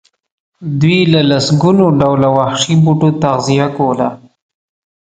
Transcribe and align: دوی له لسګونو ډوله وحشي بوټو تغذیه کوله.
دوی 0.79 0.99
له 1.13 1.21
لسګونو 1.31 1.85
ډوله 1.99 2.29
وحشي 2.37 2.75
بوټو 2.83 3.09
تغذیه 3.23 3.67
کوله. 3.77 4.09